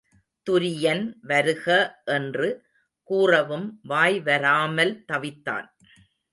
[0.49, 1.65] துரியன் வருக
[2.05, 2.49] என்று
[3.03, 5.67] கூறவும் வாய்வராமல் தவித்தான்.